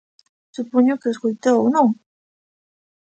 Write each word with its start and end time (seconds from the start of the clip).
Supoño 0.55 0.99
que 0.99 1.09
o 1.09 1.13
escoitou, 1.13 1.59
¿non? 1.75 1.87